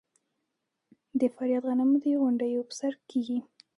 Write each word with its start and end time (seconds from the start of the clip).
د 1.19 1.21
فاریاب 1.35 1.63
غنم 1.69 1.91
د 2.03 2.05
غونډیو 2.21 2.67
په 2.69 2.73
سر 2.79 2.93
کیږي. 3.09 3.39